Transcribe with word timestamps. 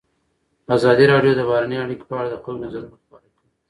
ازادي 0.75 1.05
راډیو 1.13 1.33
د 1.37 1.41
بهرنۍ 1.49 1.77
اړیکې 1.81 2.05
په 2.09 2.13
اړه 2.19 2.29
د 2.31 2.35
خلکو 2.43 2.61
نظرونه 2.63 2.97
خپاره 3.03 3.27
کړي. 3.35 3.49